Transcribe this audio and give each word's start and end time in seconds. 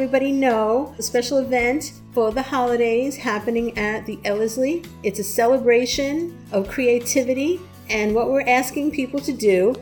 everybody 0.00 0.32
know 0.32 0.94
a 0.98 1.02
special 1.02 1.36
event 1.36 1.92
for 2.12 2.32
the 2.32 2.40
holidays 2.40 3.18
happening 3.18 3.76
at 3.76 4.06
the 4.06 4.18
Ellarslie. 4.24 4.82
It's 5.02 5.18
a 5.18 5.22
celebration 5.22 6.38
of 6.52 6.70
creativity, 6.70 7.60
and 7.90 8.14
what 8.14 8.30
we're 8.30 8.48
asking 8.48 8.92
people 8.92 9.20
to 9.20 9.30
do 9.30 9.74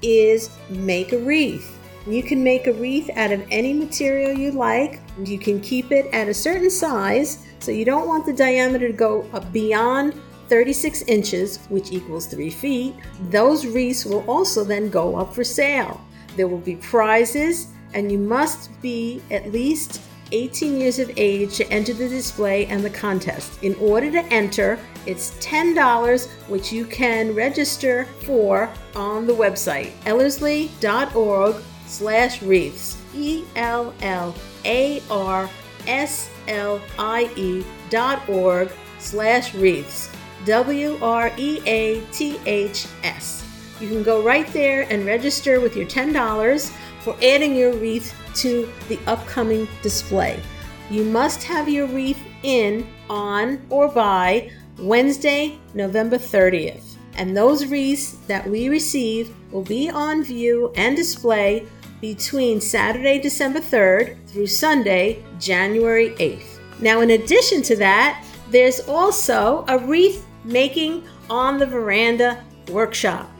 is 0.00 0.48
make 0.70 1.12
a 1.12 1.18
wreath. 1.18 1.78
You 2.06 2.22
can 2.22 2.42
make 2.42 2.66
a 2.66 2.72
wreath 2.72 3.10
out 3.18 3.32
of 3.32 3.46
any 3.50 3.74
material 3.74 4.32
you 4.32 4.50
like. 4.50 5.02
You 5.22 5.38
can 5.38 5.60
keep 5.60 5.92
it 5.92 6.06
at 6.06 6.26
a 6.26 6.32
certain 6.32 6.70
size, 6.70 7.44
so 7.58 7.70
you 7.70 7.84
don't 7.84 8.08
want 8.08 8.24
the 8.24 8.32
diameter 8.32 8.86
to 8.86 8.94
go 8.94 9.24
beyond 9.52 10.14
36 10.48 11.02
inches, 11.02 11.58
which 11.68 11.92
equals 11.92 12.28
3 12.28 12.48
feet. 12.48 12.94
Those 13.28 13.66
wreaths 13.66 14.06
will 14.06 14.24
also 14.26 14.64
then 14.64 14.88
go 14.88 15.16
up 15.16 15.34
for 15.34 15.44
sale. 15.44 16.00
There 16.34 16.48
will 16.48 16.56
be 16.56 16.76
prizes, 16.76 17.74
and 17.94 18.10
you 18.10 18.18
must 18.18 18.70
be 18.82 19.22
at 19.30 19.52
least 19.52 20.02
18 20.32 20.80
years 20.80 20.98
of 20.98 21.10
age 21.16 21.56
to 21.56 21.70
enter 21.72 21.92
the 21.92 22.08
display 22.08 22.66
and 22.66 22.84
the 22.84 22.90
contest. 22.90 23.62
In 23.62 23.74
order 23.76 24.10
to 24.10 24.24
enter, 24.32 24.78
it's 25.06 25.30
$10, 25.44 26.28
which 26.48 26.72
you 26.72 26.84
can 26.84 27.34
register 27.34 28.06
for 28.22 28.68
on 28.94 29.26
the 29.26 29.32
website, 29.32 29.92
ellarslie.org 30.04 31.62
slash 31.86 32.42
wreaths. 32.42 32.96
E 33.14 33.44
L 33.54 33.94
L 34.02 34.34
A 34.64 35.02
R 35.10 35.48
S 35.86 36.30
L 36.48 36.80
I 36.98 37.30
E 37.36 37.64
dot 37.88 38.28
org 38.28 38.70
slash 38.98 39.54
wreaths. 39.54 40.10
W 40.44 40.98
R 41.00 41.32
E 41.36 41.60
A 41.66 42.00
T 42.12 42.38
H 42.44 42.86
S. 43.02 43.35
You 43.80 43.88
can 43.88 44.02
go 44.02 44.22
right 44.22 44.46
there 44.52 44.86
and 44.90 45.04
register 45.04 45.60
with 45.60 45.76
your 45.76 45.86
$10 45.86 46.70
for 47.00 47.14
adding 47.22 47.54
your 47.54 47.74
wreath 47.74 48.14
to 48.36 48.72
the 48.88 48.98
upcoming 49.06 49.68
display. 49.82 50.40
You 50.90 51.04
must 51.04 51.42
have 51.42 51.68
your 51.68 51.86
wreath 51.86 52.22
in 52.42 52.86
on 53.10 53.60
or 53.68 53.88
by 53.88 54.50
Wednesday, 54.78 55.58
November 55.74 56.16
30th. 56.16 56.96
And 57.16 57.36
those 57.36 57.66
wreaths 57.66 58.12
that 58.26 58.48
we 58.48 58.68
receive 58.68 59.34
will 59.50 59.62
be 59.62 59.90
on 59.90 60.22
view 60.22 60.72
and 60.76 60.96
display 60.96 61.66
between 62.00 62.60
Saturday, 62.60 63.18
December 63.18 63.60
3rd 63.60 64.16
through 64.26 64.46
Sunday, 64.46 65.24
January 65.38 66.10
8th. 66.16 66.60
Now, 66.80 67.00
in 67.00 67.10
addition 67.10 67.62
to 67.62 67.76
that, 67.76 68.24
there's 68.50 68.80
also 68.80 69.64
a 69.68 69.78
wreath 69.78 70.26
making 70.44 71.04
on 71.28 71.58
the 71.58 71.66
veranda 71.66 72.44
workshop. 72.70 73.30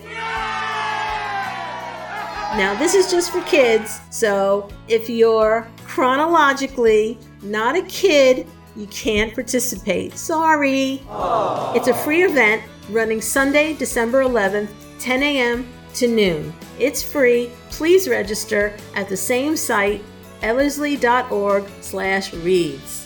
Now, 2.55 2.75
this 2.79 2.95
is 2.95 3.11
just 3.11 3.31
for 3.33 3.43
kids, 3.43 4.01
so 4.11 4.69
if 4.89 5.11
you're 5.11 5.69
chronologically 5.85 7.19
not 7.43 7.77
a 7.77 7.83
kid, 7.83 8.47
you 8.77 8.87
can't 8.87 9.35
participate. 9.35 10.17
Sorry. 10.17 11.03
Aww. 11.09 11.77
It's 11.77 11.89
a 11.89 11.95
free 11.95 12.25
event 12.25 12.63
running 12.91 13.21
Sunday, 13.21 13.75
December 13.75 14.23
11th, 14.23 14.71
10 14.99 15.23
a.m. 15.23 15.69
to 15.95 16.07
noon. 16.07 16.55
It's 16.79 17.03
free. 17.03 17.51
Please 17.71 18.09
register 18.09 18.77
at 18.95 19.09
the 19.09 19.17
same 19.17 19.57
site, 19.57 20.03
ellarslie.org 20.43 21.69
slash 21.81 22.33
wreaths. 22.33 23.06